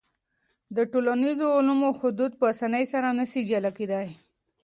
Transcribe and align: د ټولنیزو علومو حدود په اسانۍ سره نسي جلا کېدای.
د 0.75 0.77
ټولنیزو 0.91 1.47
علومو 1.57 1.89
حدود 1.99 2.31
په 2.39 2.45
اسانۍ 2.53 2.85
سره 2.93 3.07
نسي 3.19 3.41
جلا 3.49 3.71
کېدای. 3.77 4.07